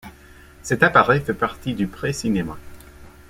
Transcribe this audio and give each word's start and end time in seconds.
Cet 0.63 0.81
appareil 0.81 1.21
fait 1.21 1.35
partie 1.35 1.75
du 1.75 1.85
pré-cinéma. 1.85 2.57